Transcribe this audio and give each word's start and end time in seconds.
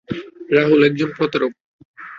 রাহুল 0.51 0.81
একজন 0.83 1.09
প্রতারক। 1.17 1.51